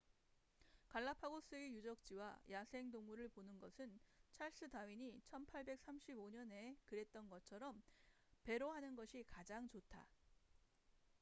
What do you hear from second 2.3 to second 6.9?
야생동물을 보는 것은 찰스 다윈이 1835년에